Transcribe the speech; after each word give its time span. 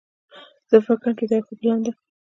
زه 0.69 0.77
فکر 0.85 0.99
کوم 1.01 1.13
چې 1.19 1.25
دا 1.29 1.35
یو 1.37 1.45
ښه 1.47 1.53
پلان 1.59 1.79
ده 1.85 1.91